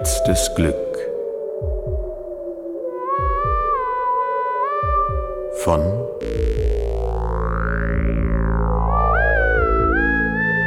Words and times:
Letztes 0.00 0.54
Glück 0.54 0.96
von 5.62 5.82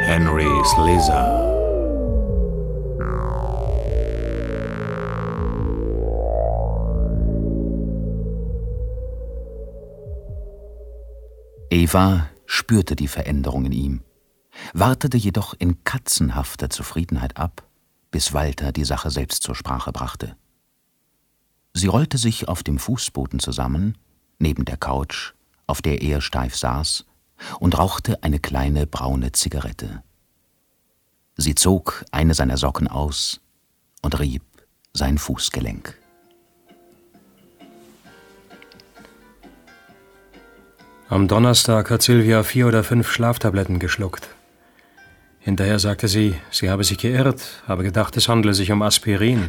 Henry 0.04 0.46
Slizar. 0.64 1.42
Eva 11.70 12.30
spürte 12.46 12.94
die 12.94 13.08
Veränderung 13.08 13.64
in 13.64 13.72
ihm, 13.72 14.00
wartete 14.74 15.16
jedoch 15.16 15.54
in 15.58 15.82
katzenhafter 15.82 16.70
Zufriedenheit 16.70 17.36
ab, 17.36 17.64
bis 18.14 18.32
Walter 18.32 18.70
die 18.70 18.84
Sache 18.84 19.10
selbst 19.10 19.42
zur 19.42 19.56
Sprache 19.56 19.90
brachte. 19.90 20.36
Sie 21.72 21.88
rollte 21.88 22.16
sich 22.16 22.46
auf 22.46 22.62
dem 22.62 22.78
Fußboden 22.78 23.40
zusammen, 23.40 23.98
neben 24.38 24.64
der 24.64 24.76
Couch, 24.76 25.32
auf 25.66 25.82
der 25.82 26.00
er 26.00 26.20
steif 26.20 26.54
saß, 26.54 27.06
und 27.58 27.76
rauchte 27.76 28.22
eine 28.22 28.38
kleine 28.38 28.86
braune 28.86 29.32
Zigarette. 29.32 30.04
Sie 31.36 31.56
zog 31.56 32.04
eine 32.12 32.34
seiner 32.34 32.56
Socken 32.56 32.86
aus 32.86 33.40
und 34.00 34.16
rieb 34.20 34.44
sein 34.92 35.18
Fußgelenk. 35.18 35.98
Am 41.08 41.26
Donnerstag 41.26 41.90
hat 41.90 42.02
Silvia 42.02 42.44
vier 42.44 42.68
oder 42.68 42.84
fünf 42.84 43.10
Schlaftabletten 43.10 43.80
geschluckt. 43.80 44.28
Hinterher 45.44 45.78
sagte 45.78 46.08
sie, 46.08 46.36
sie 46.50 46.70
habe 46.70 46.84
sich 46.84 46.96
geirrt, 46.96 47.62
habe 47.68 47.82
gedacht, 47.82 48.16
es 48.16 48.28
handle 48.28 48.54
sich 48.54 48.72
um 48.72 48.80
Aspirin. 48.80 49.46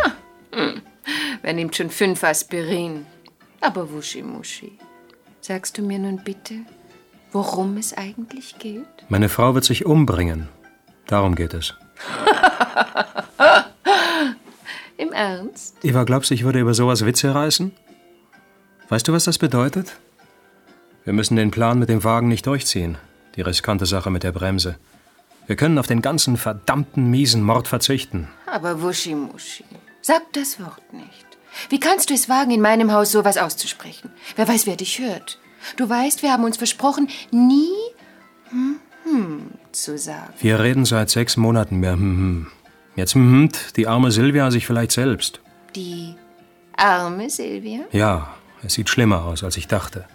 Hm. 0.51 0.81
Wer 1.41 1.53
nimmt 1.53 1.73
schon 1.73 1.89
fünf 1.89 2.21
Aspirin? 2.21 3.05
Aber 3.61 3.89
Wuschi 3.89 4.21
Muschi, 4.21 4.77
sagst 5.39 5.77
du 5.77 5.81
mir 5.81 5.97
nun 5.97 6.21
bitte, 6.21 6.55
worum 7.31 7.77
es 7.77 7.97
eigentlich 7.97 8.59
geht? 8.59 8.83
Meine 9.07 9.29
Frau 9.29 9.55
wird 9.55 9.63
sich 9.63 9.85
umbringen. 9.85 10.49
Darum 11.07 11.33
geht 11.33 11.53
es. 11.53 11.73
Im 14.97 15.13
Ernst? 15.13 15.77
Eva, 15.81 16.03
glaubst 16.03 16.29
du, 16.29 16.33
ich 16.33 16.43
würde 16.43 16.59
über 16.59 16.73
sowas 16.73 17.05
Witze 17.05 17.33
reißen? 17.33 17.71
Weißt 18.89 19.07
du, 19.07 19.13
was 19.13 19.23
das 19.23 19.37
bedeutet? 19.37 19.95
Wir 21.05 21.13
müssen 21.13 21.37
den 21.37 21.51
Plan 21.51 21.79
mit 21.79 21.87
dem 21.87 22.03
Wagen 22.03 22.27
nicht 22.27 22.47
durchziehen. 22.47 22.97
Die 23.37 23.41
riskante 23.41 23.85
Sache 23.85 24.09
mit 24.09 24.23
der 24.23 24.33
Bremse. 24.33 24.75
Wir 25.47 25.55
können 25.55 25.77
auf 25.77 25.87
den 25.87 26.01
ganzen 26.01 26.37
verdammten 26.37 27.09
miesen 27.09 27.43
Mord 27.43 27.67
verzichten. 27.67 28.27
Aber 28.45 28.81
Wuschi 28.81 29.15
Muschi, 29.15 29.65
sag 30.01 30.21
das 30.33 30.59
Wort 30.59 30.93
nicht. 30.93 31.25
Wie 31.69 31.79
kannst 31.79 32.09
du 32.09 32.13
es 32.13 32.27
wagen, 32.29 32.51
in 32.51 32.61
meinem 32.61 32.91
Haus 32.91 33.11
sowas 33.11 33.37
auszusprechen? 33.37 34.09
Wer 34.35 34.47
weiß, 34.47 34.67
wer 34.67 34.75
dich 34.75 34.99
hört. 34.99 35.39
Du 35.77 35.87
weißt, 35.87 36.21
wir 36.21 36.31
haben 36.31 36.43
uns 36.43 36.57
versprochen, 36.57 37.09
nie 37.31 37.73
hm, 38.49 38.77
hm 39.03 39.51
zu 39.71 39.97
sagen. 39.97 40.33
Wir 40.39 40.59
reden 40.59 40.85
seit 40.85 41.09
sechs 41.09 41.37
Monaten 41.37 41.79
mehr 41.79 41.93
hm, 41.93 42.01
hm. 42.01 42.47
Jetzt 42.95 43.13
hm, 43.13 43.49
die 43.75 43.87
arme 43.87 44.11
Silvia 44.11 44.51
sich 44.51 44.65
vielleicht 44.65 44.91
selbst. 44.91 45.41
Die 45.75 46.15
arme 46.77 47.29
Silvia? 47.29 47.81
Ja, 47.91 48.35
es 48.63 48.73
sieht 48.73 48.89
schlimmer 48.89 49.25
aus, 49.25 49.43
als 49.43 49.57
ich 49.57 49.67
dachte. 49.67 50.05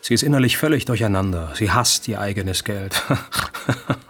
Sie 0.00 0.14
ist 0.14 0.24
innerlich 0.24 0.56
völlig 0.56 0.84
durcheinander. 0.84 1.52
Sie 1.54 1.70
hasst 1.70 2.08
ihr 2.08 2.20
eigenes 2.20 2.64
Geld. 2.64 3.00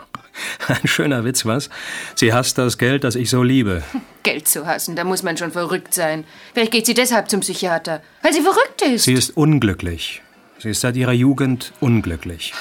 Ein 0.68 0.86
schöner 0.86 1.24
Witz, 1.24 1.44
was? 1.44 1.70
Sie 2.14 2.32
hasst 2.32 2.58
das 2.58 2.78
Geld, 2.78 3.04
das 3.04 3.14
ich 3.14 3.30
so 3.30 3.42
liebe. 3.42 3.82
Geld 4.22 4.48
zu 4.48 4.66
hassen, 4.66 4.96
da 4.96 5.04
muss 5.04 5.22
man 5.22 5.36
schon 5.36 5.50
verrückt 5.50 5.94
sein. 5.94 6.24
Vielleicht 6.54 6.72
geht 6.72 6.86
sie 6.86 6.94
deshalb 6.94 7.28
zum 7.30 7.40
Psychiater, 7.40 8.02
weil 8.22 8.32
sie 8.32 8.42
verrückt 8.42 8.82
ist. 8.82 9.04
Sie 9.04 9.14
ist 9.14 9.36
unglücklich. 9.36 10.22
Sie 10.58 10.70
ist 10.70 10.80
seit 10.80 10.96
ihrer 10.96 11.12
Jugend 11.12 11.72
unglücklich. 11.80 12.54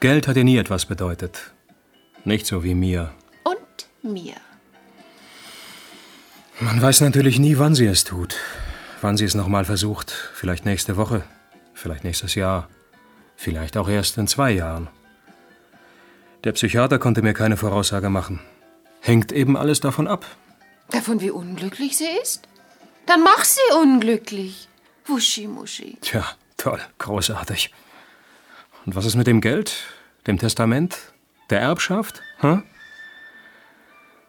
Geld 0.00 0.26
hat 0.26 0.36
ihr 0.36 0.44
nie 0.44 0.58
etwas 0.58 0.86
bedeutet. 0.86 1.52
Nicht 2.24 2.46
so 2.46 2.64
wie 2.64 2.74
mir. 2.74 3.12
Und 3.44 3.86
mir. 4.02 4.34
Man 6.60 6.80
weiß 6.80 7.00
natürlich 7.02 7.38
nie, 7.38 7.58
wann 7.58 7.74
sie 7.74 7.86
es 7.86 8.04
tut. 8.04 8.36
Wann 9.00 9.16
sie 9.16 9.24
es 9.24 9.34
nochmal 9.34 9.64
versucht. 9.64 10.10
Vielleicht 10.34 10.64
nächste 10.64 10.96
Woche. 10.96 11.22
Vielleicht 11.74 12.04
nächstes 12.04 12.34
Jahr. 12.34 12.68
Vielleicht 13.36 13.76
auch 13.76 13.88
erst 13.88 14.18
in 14.18 14.26
zwei 14.26 14.52
Jahren. 14.52 14.88
Der 16.44 16.52
Psychiater 16.52 16.98
konnte 16.98 17.22
mir 17.22 17.32
keine 17.32 17.56
Voraussage 17.56 18.10
machen. 18.10 18.38
Hängt 19.00 19.32
eben 19.32 19.56
alles 19.56 19.80
davon 19.80 20.06
ab. 20.06 20.26
Davon, 20.90 21.20
wie 21.22 21.30
unglücklich 21.30 21.96
sie 21.96 22.08
ist? 22.22 22.46
Dann 23.06 23.22
mach 23.22 23.44
sie 23.44 23.60
unglücklich. 23.80 24.68
Wuschi 25.06 25.46
Muschi. 25.46 25.96
Tja, 26.02 26.24
toll, 26.58 26.80
großartig. 26.98 27.72
Und 28.84 28.94
was 28.94 29.06
ist 29.06 29.16
mit 29.16 29.26
dem 29.26 29.40
Geld, 29.40 29.84
dem 30.26 30.38
Testament, 30.38 30.98
der 31.48 31.60
Erbschaft? 31.60 32.20
Hm? 32.40 32.62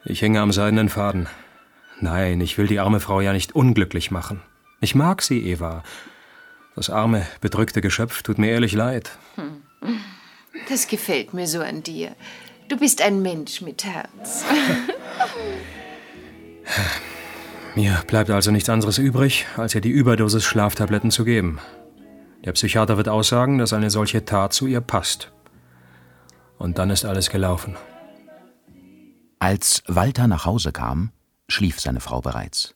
Ich 0.06 0.22
hänge 0.22 0.40
am 0.40 0.53
seidenen 0.53 0.88
Faden. 0.88 1.28
Nein, 2.00 2.40
ich 2.40 2.58
will 2.58 2.68
die 2.68 2.80
arme 2.80 3.02
Frau 3.02 3.20
ja 3.20 3.34
nicht 3.34 3.56
unglücklich 3.56 4.12
machen. 4.12 4.42
Ich 4.80 4.96
mag 4.96 5.22
sie, 5.22 5.46
Eva. 5.46 5.84
Das 6.76 6.90
arme, 6.90 7.26
bedrückte 7.42 7.82
Geschöpf 7.82 8.22
tut 8.22 8.38
mir 8.38 8.52
ehrlich 8.52 8.74
leid. 8.74 9.18
Hm. 9.36 9.62
Das 10.69 10.88
gefällt 10.88 11.33
mir 11.33 11.47
so 11.47 11.61
an 11.61 11.83
dir. 11.83 12.16
Du 12.67 12.77
bist 12.77 13.01
ein 13.01 13.21
Mensch 13.21 13.61
mit 13.61 13.83
Herz. 13.83 14.43
Mir 17.75 18.01
bleibt 18.07 18.29
also 18.29 18.51
nichts 18.51 18.69
anderes 18.69 18.97
übrig, 18.97 19.45
als 19.57 19.75
ihr 19.75 19.81
die 19.81 19.89
Überdosis 19.89 20.45
Schlaftabletten 20.45 21.11
zu 21.11 21.25
geben. 21.25 21.59
Der 22.45 22.53
Psychiater 22.53 22.95
wird 22.97 23.09
aussagen, 23.09 23.57
dass 23.57 23.73
eine 23.73 23.89
solche 23.89 24.23
Tat 24.23 24.53
zu 24.53 24.66
ihr 24.66 24.81
passt. 24.81 25.31
Und 26.57 26.77
dann 26.77 26.89
ist 26.89 27.03
alles 27.05 27.29
gelaufen. 27.29 27.75
Als 29.39 29.83
Walter 29.87 30.27
nach 30.27 30.45
Hause 30.45 30.72
kam, 30.72 31.11
schlief 31.49 31.81
seine 31.81 31.99
Frau 31.99 32.22
bereits. 32.22 32.75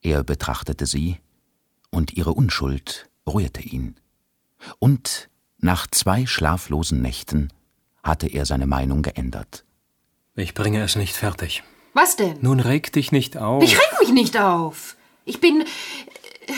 Er 0.00 0.24
betrachtete 0.24 0.86
sie, 0.86 1.18
und 1.90 2.14
ihre 2.14 2.32
Unschuld 2.32 3.08
rührte 3.26 3.62
ihn. 3.62 3.96
Und 4.78 5.28
nach 5.58 5.86
zwei 5.86 6.26
schlaflosen 6.26 7.00
Nächten 7.02 7.52
hatte 8.02 8.28
er 8.28 8.46
seine 8.46 8.66
Meinung 8.66 9.02
geändert. 9.02 9.64
Ich 10.34 10.54
bringe 10.54 10.82
es 10.82 10.96
nicht 10.96 11.16
fertig. 11.16 11.62
Was 11.94 12.16
denn? 12.16 12.38
Nun 12.42 12.60
reg 12.60 12.92
dich 12.92 13.10
nicht 13.10 13.36
auf. 13.38 13.62
Ich 13.62 13.76
reg 13.76 14.00
mich 14.00 14.12
nicht 14.12 14.38
auf. 14.38 14.96
Ich 15.24 15.40
bin 15.40 15.62
äh, 15.62 16.52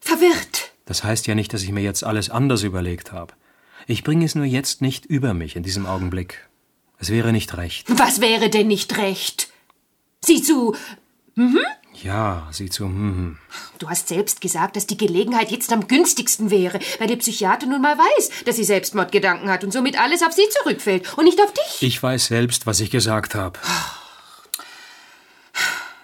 verwirrt. 0.00 0.72
Das 0.86 1.02
heißt 1.02 1.26
ja 1.26 1.34
nicht, 1.34 1.52
dass 1.52 1.62
ich 1.62 1.72
mir 1.72 1.82
jetzt 1.82 2.04
alles 2.04 2.30
anders 2.30 2.62
überlegt 2.62 3.12
habe. 3.12 3.34
Ich 3.86 4.04
bringe 4.04 4.24
es 4.24 4.34
nur 4.34 4.44
jetzt 4.44 4.80
nicht 4.80 5.06
über 5.06 5.34
mich 5.34 5.56
in 5.56 5.62
diesem 5.62 5.86
Augenblick. 5.86 6.48
Es 6.98 7.10
wäre 7.10 7.32
nicht 7.32 7.56
recht. 7.56 7.86
Was 7.98 8.20
wäre 8.20 8.48
denn 8.48 8.68
nicht 8.68 8.96
recht? 8.96 9.48
Sieh 10.24 10.40
zu. 10.42 10.74
Mhm. 11.34 11.58
Ja, 12.02 12.48
sieh 12.50 12.68
zu. 12.68 12.86
Mhm. 12.86 13.38
Du 13.78 13.88
hast 13.88 14.08
selbst 14.08 14.40
gesagt, 14.40 14.76
dass 14.76 14.86
die 14.86 14.96
Gelegenheit 14.96 15.50
jetzt 15.50 15.72
am 15.72 15.86
günstigsten 15.86 16.50
wäre, 16.50 16.80
weil 16.98 17.06
der 17.06 17.16
Psychiater 17.16 17.66
nun 17.66 17.80
mal 17.80 17.96
weiß, 17.96 18.44
dass 18.44 18.56
sie 18.56 18.64
Selbstmordgedanken 18.64 19.48
hat 19.48 19.64
und 19.64 19.72
somit 19.72 19.98
alles 19.98 20.22
auf 20.22 20.32
sie 20.32 20.48
zurückfällt 20.62 21.16
und 21.16 21.24
nicht 21.24 21.40
auf 21.40 21.52
dich. 21.52 21.82
Ich 21.82 22.02
weiß 22.02 22.26
selbst, 22.26 22.66
was 22.66 22.80
ich 22.80 22.90
gesagt 22.90 23.34
habe. 23.34 23.58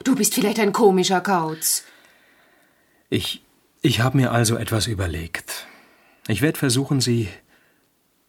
Du 0.04 0.14
bist 0.14 0.34
vielleicht 0.34 0.58
ein 0.60 0.72
komischer 0.72 1.20
Kauz. 1.20 1.84
Ich. 3.08 3.42
Ich 3.82 4.00
habe 4.00 4.18
mir 4.18 4.30
also 4.30 4.56
etwas 4.56 4.86
überlegt. 4.86 5.66
Ich 6.28 6.42
werde 6.42 6.58
versuchen, 6.58 7.00
sie 7.00 7.28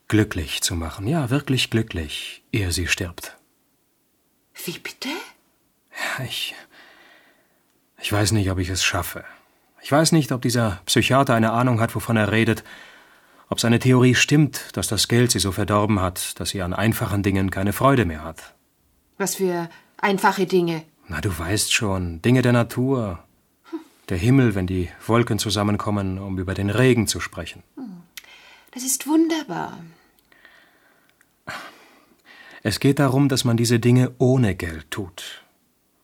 glücklich 0.08 0.62
zu 0.62 0.74
machen. 0.74 1.06
Ja, 1.06 1.28
wirklich 1.28 1.68
glücklich, 1.68 2.42
ehe 2.52 2.72
sie 2.72 2.86
stirbt. 2.86 3.36
Wie 4.64 4.78
bitte? 4.78 5.08
Ich. 6.26 6.54
Ich 8.02 8.12
weiß 8.12 8.32
nicht, 8.32 8.50
ob 8.50 8.58
ich 8.58 8.68
es 8.68 8.82
schaffe. 8.82 9.24
Ich 9.80 9.90
weiß 9.92 10.10
nicht, 10.10 10.32
ob 10.32 10.42
dieser 10.42 10.80
Psychiater 10.86 11.34
eine 11.34 11.52
Ahnung 11.52 11.80
hat, 11.80 11.94
wovon 11.94 12.16
er 12.16 12.32
redet, 12.32 12.64
ob 13.48 13.60
seine 13.60 13.78
Theorie 13.78 14.16
stimmt, 14.16 14.76
dass 14.76 14.88
das 14.88 15.06
Geld 15.06 15.30
sie 15.30 15.38
so 15.38 15.52
verdorben 15.52 16.00
hat, 16.00 16.40
dass 16.40 16.50
sie 16.50 16.62
an 16.62 16.72
einfachen 16.72 17.22
Dingen 17.22 17.50
keine 17.50 17.72
Freude 17.72 18.04
mehr 18.04 18.24
hat. 18.24 18.54
Was 19.18 19.36
für 19.36 19.70
einfache 19.98 20.46
Dinge? 20.46 20.82
Na, 21.06 21.20
du 21.20 21.36
weißt 21.36 21.72
schon, 21.72 22.20
Dinge 22.22 22.42
der 22.42 22.52
Natur. 22.52 23.22
Der 24.08 24.18
Himmel, 24.18 24.56
wenn 24.56 24.66
die 24.66 24.88
Wolken 25.06 25.38
zusammenkommen, 25.38 26.18
um 26.18 26.38
über 26.38 26.54
den 26.54 26.70
Regen 26.70 27.06
zu 27.06 27.20
sprechen. 27.20 27.62
Das 28.72 28.82
ist 28.82 29.06
wunderbar. 29.06 29.78
Es 32.64 32.80
geht 32.80 32.98
darum, 32.98 33.28
dass 33.28 33.44
man 33.44 33.56
diese 33.56 33.78
Dinge 33.78 34.12
ohne 34.18 34.56
Geld 34.56 34.90
tut. 34.90 35.41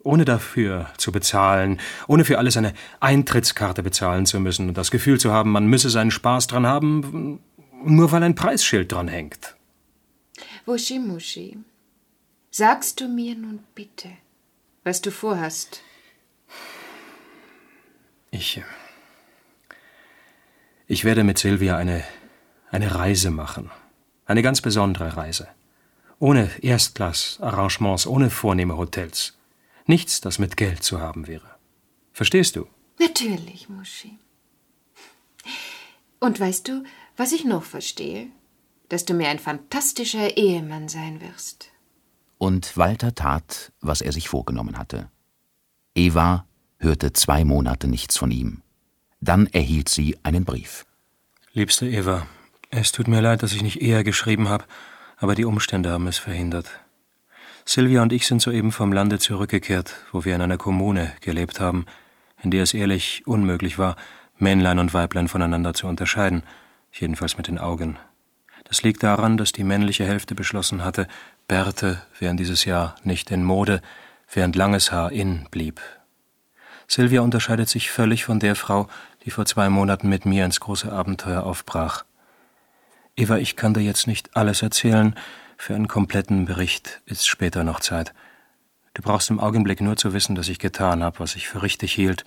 Ohne 0.03 0.25
dafür 0.25 0.91
zu 0.97 1.13
bezahlen, 1.13 1.81
ohne 2.07 2.25
für 2.25 2.39
alles 2.39 2.57
eine 2.57 2.73
Eintrittskarte 3.01 3.83
bezahlen 3.83 4.27
zu 4.27 4.41
müssen 4.41 4.69
und 4.69 4.79
das 4.79 4.91
Gefühl 4.91 5.19
zu 5.19 5.33
haben, 5.33 5.51
man 5.51 5.67
müsse 5.67 5.91
seinen 5.91 6.11
Spaß 6.11 6.47
dran 6.47 6.67
haben, 6.67 7.41
nur 7.85 8.13
weil 8.13 8.23
ein 8.23 8.35
Preisschild 8.35 8.93
dran 8.93 9.09
hängt. 9.09 9.57
Wuschi 10.67 11.01
sagst 12.51 13.01
du 13.01 13.09
mir 13.09 13.35
nun 13.35 13.61
bitte, 13.75 14.11
was 14.85 15.01
du 15.01 15.11
vorhast? 15.11 15.83
Ich. 18.31 18.63
Ich 20.87 21.05
werde 21.05 21.25
mit 21.25 21.39
Silvia 21.39 21.77
eine, 21.77 22.05
eine 22.71 22.95
Reise 22.95 23.31
machen. 23.31 23.71
Eine 24.27 24.43
ganz 24.43 24.61
besondere 24.61 25.17
Reise. 25.17 25.49
Ohne 26.19 26.51
Erstklass-Arrangements, 26.61 28.07
ohne 28.07 28.29
vornehme 28.29 28.77
Hotels. 28.77 29.38
Nichts, 29.89 30.21
das 30.21 30.39
mit 30.39 30.59
Geld 30.59 30.83
zu 30.83 31.01
haben 31.01 31.27
wäre. 31.27 31.57
Verstehst 32.13 32.57
du? 32.57 32.67
Natürlich, 33.01 33.71
Muschi. 33.71 34.19
Und 36.21 36.39
weißt 36.39 36.69
du, 36.69 36.85
was 37.17 37.33
ich 37.33 37.47
noch 37.47 37.65
verstehe? 37.65 38.27
Dass 38.91 39.07
du 39.07 39.15
mir 39.15 39.29
ein 39.29 39.39
fantastischer 39.39 40.37
Ehemann 40.37 40.89
sein 40.91 41.23
wirst. 41.23 41.71
Und 42.37 42.77
Walter 42.77 43.15
tat, 43.15 43.73
was 43.81 44.03
er 44.03 44.13
sich 44.13 44.29
vorgenommen 44.29 44.77
hatte. 44.77 45.11
Eva 45.95 46.47
hörte 46.77 47.15
zwei 47.15 47.45
Monate 47.45 47.89
nichts 47.89 48.19
von 48.19 48.31
ihm. 48.31 48.63
Dann 49.23 49.47
erhielt 49.47 49.89
sie 49.89 50.19
einen 50.23 50.45
Brief. 50.45 50.85
Liebste 51.55 51.89
Eva, 51.89 52.27
es 52.69 52.93
tut 52.93 53.09
mir 53.09 53.23
leid, 53.23 53.43
dass 53.43 53.55
ich 53.55 53.63
nicht 53.63 53.81
eher 53.81 54.05
geschrieben 54.05 54.51
habe, 54.51 54.67
aber 55.17 55.35
die 55.35 55.47
Umstände 55.47 55.91
haben 55.91 56.07
es 56.09 56.19
verhindert. 56.19 56.69
Silvia 57.71 58.01
und 58.01 58.15
ich 58.15 58.27
sind 58.27 58.41
soeben 58.41 58.73
vom 58.73 58.95
Lande 58.95 59.19
zurückgekehrt, 59.19 59.95
wo 60.11 60.25
wir 60.25 60.35
in 60.35 60.41
einer 60.41 60.57
Kommune 60.57 61.13
gelebt 61.21 61.61
haben, 61.61 61.85
in 62.43 62.51
der 62.51 62.63
es 62.63 62.73
ehrlich 62.73 63.27
unmöglich 63.27 63.77
war, 63.77 63.97
Männlein 64.39 64.79
und 64.79 64.95
Weiblein 64.95 65.29
voneinander 65.29 65.75
zu 65.75 65.87
unterscheiden, 65.87 66.45
jedenfalls 66.93 67.37
mit 67.37 67.47
den 67.47 67.59
Augen. 67.59 67.99
Das 68.65 68.83
liegt 68.85 69.03
daran, 69.03 69.37
dass 69.37 69.53
die 69.53 69.65
männliche 69.65 70.07
Hälfte 70.07 70.35
beschlossen 70.35 70.83
hatte, 70.83 71.09
Bärte 71.47 72.01
wären 72.19 72.39
dieses 72.39 72.65
Jahr 72.65 72.95
nicht 73.05 73.31
in 73.31 73.45
Mode, 73.45 73.83
während 74.33 74.57
langes 74.57 74.91
Haar 74.91 75.13
in 75.13 75.45
blieb. 75.51 75.79
Silvia 76.87 77.21
unterscheidet 77.21 77.69
sich 77.69 77.91
völlig 77.91 78.25
von 78.25 78.41
der 78.41 78.57
Frau, 78.57 78.89
die 79.27 79.31
vor 79.31 79.45
zwei 79.45 79.69
Monaten 79.69 80.09
mit 80.09 80.25
mir 80.25 80.47
ins 80.47 80.61
große 80.61 80.91
Abenteuer 80.91 81.43
aufbrach. 81.43 82.07
Eva, 83.15 83.37
ich 83.37 83.57
kann 83.57 83.75
dir 83.75 83.83
jetzt 83.83 84.07
nicht 84.07 84.35
alles 84.39 84.63
erzählen, 84.63 85.15
für 85.59 85.75
einen 85.75 85.89
kompletten 85.89 86.47
Bericht 86.47 87.03
ist 87.05 87.29
später 87.29 87.65
noch 87.65 87.81
Zeit. 87.81 88.15
Du 88.95 89.03
brauchst 89.03 89.29
im 89.29 89.41
Augenblick 89.41 89.81
nur 89.81 89.97
zu 89.97 90.13
wissen, 90.13 90.35
dass 90.35 90.49
ich 90.49 90.61
getan 90.61 91.03
habe, 91.03 91.19
was 91.19 91.37
ich 91.37 91.49
für 91.49 91.63
richtig 91.63 91.93
hielt, 91.93 92.25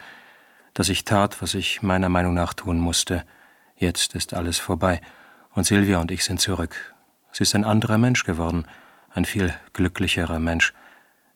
dass 0.74 0.90
ich 0.90 1.06
tat, 1.06 1.42
was 1.42 1.54
ich 1.54 1.82
meiner 1.82 2.10
Meinung 2.10 2.34
nach 2.34 2.54
tun 2.54 2.78
musste. 2.78 3.24
Jetzt 3.78 4.16
ist 4.16 4.34
alles 4.34 4.60
vorbei, 4.60 5.02
und 5.54 5.66
Silvia 5.66 6.00
und 6.00 6.12
ich 6.12 6.24
sind 6.24 6.40
zurück. 6.40 6.94
Sie 7.32 7.44
ist 7.44 7.56
ein 7.56 7.66
anderer 7.66 7.98
Mensch 7.98 8.26
geworden, 8.26 8.66
ein 9.10 9.26
viel 9.26 9.54
glücklicherer 9.74 10.40
Mensch. 10.40 10.74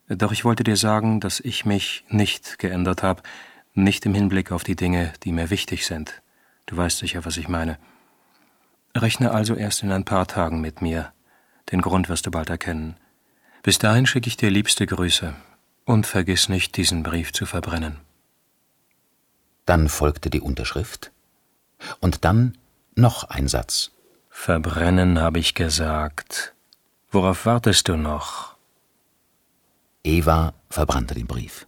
Doch 0.08 0.32
ich 0.32 0.46
wollte 0.46 0.64
dir 0.64 0.78
sagen, 0.78 1.20
dass 1.20 1.40
ich 1.40 1.66
mich 1.66 2.06
nicht 2.10 2.60
geändert 2.60 3.04
habe, 3.04 3.24
nicht 3.74 4.06
im 4.06 4.14
Hinblick 4.14 4.52
auf 4.52 4.64
die 4.64 4.76
Dinge, 4.76 5.14
die 5.24 5.32
mir 5.32 5.50
wichtig 5.50 5.86
sind. 5.86 6.22
Du 6.66 6.78
weißt 6.78 7.00
sicher, 7.00 7.26
was 7.26 7.38
ich 7.38 7.48
meine. 7.48 7.78
Rechne 8.96 9.32
also 9.32 9.56
erst 9.56 9.84
in 9.84 9.92
ein 9.92 10.06
paar 10.06 10.28
Tagen 10.28 10.62
mit 10.62 10.82
mir, 10.82 11.12
den 11.72 11.82
Grund 11.82 12.10
wirst 12.10 12.26
du 12.26 12.32
bald 12.32 12.50
erkennen. 12.50 12.98
Bis 13.64 13.80
dahin 13.80 14.06
schicke 14.06 14.28
ich 14.28 14.38
dir 14.38 14.50
liebste 14.50 14.86
Grüße 14.86 15.34
und 15.86 16.06
vergiss 16.06 16.50
nicht, 16.50 16.78
diesen 16.78 17.04
Brief 17.04 17.34
zu 17.34 17.46
verbrennen. 17.46 17.98
Dann 19.66 19.90
folgte 19.90 20.30
die 20.30 20.42
Unterschrift 20.42 21.12
und 22.00 22.24
dann 22.26 22.58
noch 22.96 23.24
ein 23.26 23.48
Satz. 23.48 23.92
Verbrennen, 24.30 25.20
habe 25.20 25.40
ich 25.40 25.56
gesagt. 25.56 26.54
Worauf 27.10 27.46
wartest 27.46 27.88
du 27.88 27.96
noch? 27.96 28.56
Eva 30.04 30.54
verbrannte 30.70 31.16
den 31.16 31.26
Brief. 31.26 31.68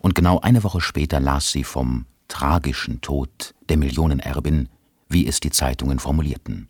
Und 0.00 0.14
genau 0.14 0.38
eine 0.40 0.62
Woche 0.62 0.80
später 0.80 1.18
las 1.18 1.50
sie 1.50 1.64
vom 1.64 2.06
tragischen 2.28 3.00
Tod 3.00 3.54
der 3.68 3.76
Millionenerbin, 3.76 4.68
wie 5.08 5.26
es 5.26 5.40
die 5.40 5.50
Zeitungen 5.50 5.98
formulierten. 5.98 6.68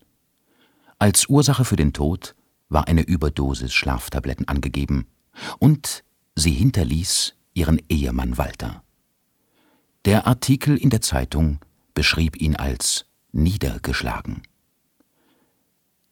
Als 0.98 1.28
Ursache 1.28 1.64
für 1.64 1.76
den 1.76 1.92
Tod 1.92 2.34
war 2.74 2.88
eine 2.88 3.02
Überdosis 3.02 3.72
Schlaftabletten 3.72 4.48
angegeben, 4.48 5.06
und 5.58 6.04
sie 6.34 6.50
hinterließ 6.50 7.34
ihren 7.54 7.80
Ehemann 7.88 8.36
Walter. 8.36 8.82
Der 10.04 10.26
Artikel 10.26 10.76
in 10.76 10.90
der 10.90 11.00
Zeitung 11.00 11.60
beschrieb 11.94 12.36
ihn 12.36 12.56
als 12.56 13.06
niedergeschlagen. 13.32 14.42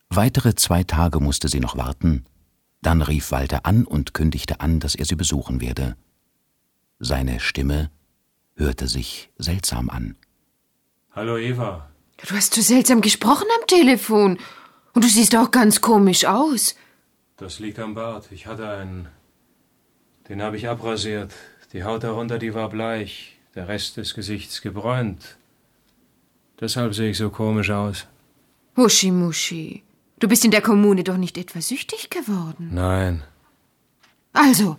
Weitere 0.08 0.54
zwei 0.54 0.84
Tage 0.84 1.20
musste 1.20 1.48
sie 1.48 1.60
noch 1.60 1.76
warten, 1.76 2.24
dann 2.80 3.02
rief 3.02 3.32
Walter 3.32 3.66
an 3.66 3.84
und 3.84 4.14
kündigte 4.14 4.60
an, 4.60 4.78
dass 4.78 4.94
er 4.94 5.04
sie 5.04 5.16
besuchen 5.16 5.60
werde. 5.60 5.96
Seine 6.98 7.40
Stimme 7.40 7.90
hörte 8.54 8.86
sich 8.86 9.30
seltsam 9.36 9.90
an. 9.90 10.16
Hallo 11.10 11.36
Eva. 11.38 11.90
Du 12.24 12.34
hast 12.36 12.54
so 12.54 12.60
seltsam 12.60 13.00
gesprochen 13.00 13.48
am 13.60 13.66
Telefon. 13.66 14.38
Und 14.94 15.04
du 15.04 15.08
siehst 15.08 15.34
auch 15.36 15.50
ganz 15.50 15.80
komisch 15.80 16.24
aus. 16.24 16.74
Das 17.36 17.58
liegt 17.58 17.78
am 17.78 17.94
Bart. 17.94 18.30
Ich 18.30 18.46
hatte 18.46 18.68
einen. 18.68 19.08
Den 20.28 20.42
habe 20.42 20.56
ich 20.56 20.68
abrasiert. 20.68 21.32
Die 21.72 21.84
Haut 21.84 22.04
darunter, 22.04 22.38
die 22.38 22.54
war 22.54 22.68
bleich. 22.68 23.38
Der 23.54 23.68
Rest 23.68 23.96
des 23.96 24.14
Gesichts 24.14 24.62
gebräunt. 24.62 25.36
Deshalb 26.60 26.94
sehe 26.94 27.10
ich 27.10 27.18
so 27.18 27.30
komisch 27.30 27.70
aus. 27.70 28.06
Muschi, 28.74 29.10
Muschi. 29.10 29.82
Du 30.18 30.28
bist 30.28 30.44
in 30.44 30.50
der 30.50 30.62
Kommune 30.62 31.02
doch 31.04 31.16
nicht 31.16 31.36
etwa 31.36 31.60
süchtig 31.60 32.08
geworden. 32.08 32.70
Nein. 32.72 33.24
Also, 34.32 34.76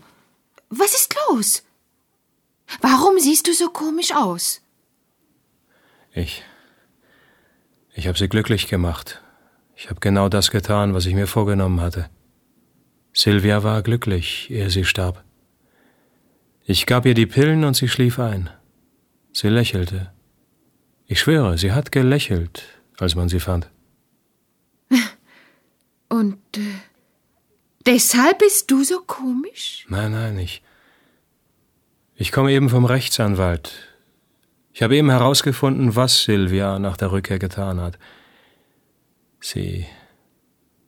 was 0.69 0.93
ist 0.93 1.15
los? 1.29 1.63
Warum 2.81 3.19
siehst 3.19 3.47
du 3.47 3.53
so 3.53 3.69
komisch 3.69 4.13
aus? 4.15 4.61
Ich. 6.13 6.43
Ich 7.93 8.07
habe 8.07 8.17
sie 8.17 8.29
glücklich 8.29 8.67
gemacht. 8.67 9.21
Ich 9.75 9.89
habe 9.89 9.99
genau 9.99 10.29
das 10.29 10.51
getan, 10.51 10.93
was 10.93 11.05
ich 11.05 11.15
mir 11.15 11.27
vorgenommen 11.27 11.81
hatte. 11.81 12.09
Silvia 13.13 13.63
war 13.63 13.81
glücklich, 13.81 14.49
ehe 14.49 14.69
sie 14.69 14.85
starb. 14.85 15.23
Ich 16.65 16.85
gab 16.85 17.05
ihr 17.05 17.13
die 17.13 17.25
Pillen 17.25 17.63
und 17.63 17.75
sie 17.75 17.87
schlief 17.87 18.19
ein. 18.19 18.49
Sie 19.33 19.49
lächelte. 19.49 20.11
Ich 21.05 21.19
schwöre, 21.19 21.57
sie 21.57 21.73
hat 21.73 21.91
gelächelt, 21.91 22.63
als 22.99 23.15
man 23.15 23.29
sie 23.29 23.39
fand. 23.39 23.69
Und 26.09 26.37
äh, 26.55 26.61
deshalb 27.85 28.39
bist 28.39 28.71
du 28.71 28.83
so 28.83 29.01
komisch? 29.01 29.85
Nein, 29.89 30.11
nein, 30.11 30.37
ich. 30.39 30.61
Ich 32.15 32.31
komme 32.31 32.51
eben 32.51 32.69
vom 32.69 32.85
Rechtsanwalt. 32.85 33.73
Ich 34.71 34.81
habe 34.81 34.95
eben 34.95 35.09
herausgefunden, 35.09 35.95
was 35.95 36.23
Silvia 36.23 36.79
nach 36.79 36.97
der 36.97 37.11
Rückkehr 37.11 37.39
getan 37.39 37.81
hat. 37.81 37.97
Sie. 39.43 39.85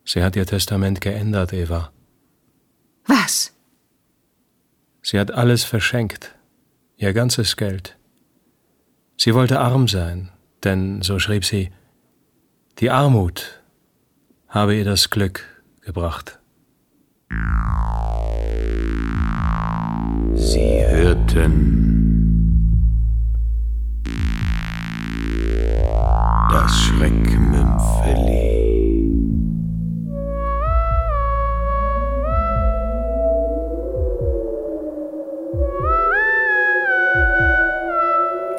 Sie 0.06 0.22
hat 0.22 0.34
ihr 0.34 0.46
Testament 0.46 1.02
geändert, 1.02 1.52
Eva. 1.52 1.92
Was? 3.04 3.52
Sie 5.02 5.20
hat 5.20 5.30
alles 5.30 5.62
verschenkt. 5.62 6.34
Ihr 6.96 7.12
ganzes 7.12 7.58
Geld. 7.58 7.98
Sie 9.18 9.34
wollte 9.34 9.60
arm 9.60 9.88
sein, 9.88 10.30
denn, 10.64 11.02
so 11.02 11.18
schrieb 11.18 11.44
sie, 11.44 11.70
die 12.78 12.90
Armut 12.90 13.62
habe 14.48 14.74
ihr 14.74 14.84
das 14.86 15.10
Glück 15.10 15.44
gebracht. 15.82 16.38
Sie 20.34 20.86
hörten 20.86 21.95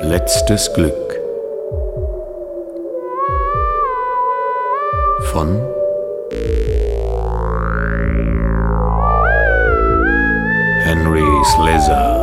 Letztes 0.09 0.71
Glück. 0.73 1.19
Von 5.33 5.61
Henry 10.85 11.27
Slezar 11.43 12.16